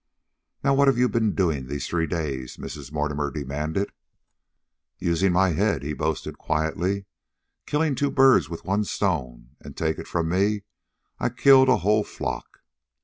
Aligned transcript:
"Now 0.63 0.73
what 0.73 0.87
have 0.87 0.97
you 0.97 1.07
been 1.07 1.35
doing 1.35 1.67
these 1.67 1.85
three 1.87 2.07
days?" 2.07 2.57
Mrs. 2.57 2.91
Mortimer 2.91 3.29
demanded. 3.29 3.91
"Usin' 4.97 5.31
my 5.31 5.49
head," 5.49 5.83
he 5.83 5.93
boasted 5.93 6.39
quietly. 6.39 7.05
"Killin' 7.67 7.93
two 7.93 8.09
birds 8.09 8.49
with 8.49 8.65
one 8.65 8.83
stone; 8.83 9.49
an', 9.61 9.75
take 9.75 9.99
it 9.99 10.07
from 10.07 10.27
me, 10.27 10.63
I 11.19 11.29
killed 11.29 11.69
a 11.69 11.77
whole 11.85 12.03
flock. 12.03 12.63